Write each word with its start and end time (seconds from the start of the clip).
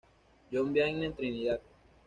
John 0.51 0.73
Vianney 0.73 1.05
en 1.05 1.13
Trinidad. 1.15 1.61